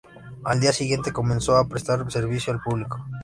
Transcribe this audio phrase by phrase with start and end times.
[0.43, 3.05] Al día siguiente comenzó a prestar servicio al público.